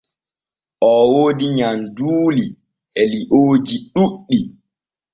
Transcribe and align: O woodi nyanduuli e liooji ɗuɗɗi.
O 0.91 0.93
woodi 1.11 1.45
nyanduuli 1.57 2.45
e 2.99 3.01
liooji 3.11 3.75
ɗuɗɗi. 3.93 4.37